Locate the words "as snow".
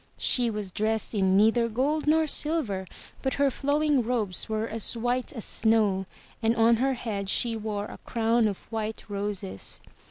5.33-6.07